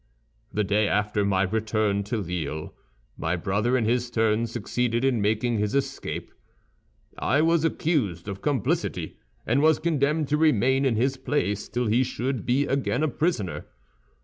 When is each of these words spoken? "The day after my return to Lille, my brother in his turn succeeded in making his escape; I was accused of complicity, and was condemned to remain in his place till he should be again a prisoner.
"The 0.51 0.63
day 0.63 0.87
after 0.87 1.23
my 1.23 1.43
return 1.43 2.03
to 2.05 2.17
Lille, 2.17 2.73
my 3.19 3.35
brother 3.35 3.77
in 3.77 3.85
his 3.85 4.09
turn 4.09 4.47
succeeded 4.47 5.05
in 5.05 5.21
making 5.21 5.59
his 5.59 5.75
escape; 5.75 6.31
I 7.19 7.43
was 7.43 7.63
accused 7.63 8.27
of 8.27 8.41
complicity, 8.41 9.17
and 9.45 9.61
was 9.61 9.77
condemned 9.77 10.27
to 10.29 10.37
remain 10.37 10.85
in 10.85 10.95
his 10.95 11.17
place 11.17 11.69
till 11.69 11.85
he 11.85 12.03
should 12.03 12.47
be 12.47 12.65
again 12.65 13.03
a 13.03 13.07
prisoner. 13.07 13.67